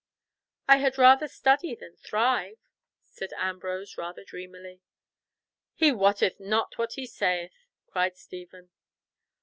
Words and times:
"I 0.67 0.77
had 0.77 0.97
rather 0.97 1.27
study 1.27 1.75
than 1.75 1.95
thrive," 1.95 2.57
said 3.03 3.33
Ambrose 3.37 3.99
rather 3.99 4.23
dreamily. 4.23 4.81
"He 5.75 5.91
wotteth 5.91 6.39
not 6.39 6.75
what 6.79 6.93
he 6.93 7.05
saith," 7.05 7.67
cried 7.85 8.17
Stephen. 8.17 8.71